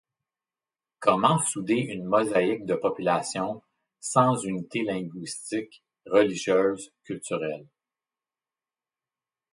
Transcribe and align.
Comment 0.99 1.37
souder 1.37 1.75
une 1.75 2.05
mosaïque 2.05 2.65
de 2.65 2.73
populations, 2.73 3.61
sans 3.99 4.33
unité 4.43 4.81
linguistique, 4.83 5.83
religieuse, 6.07 6.91
culturelle? 7.03 7.67